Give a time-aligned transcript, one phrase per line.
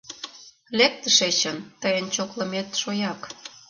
[0.77, 3.21] —Лек тышечын, тыйын чоклымет— шояк.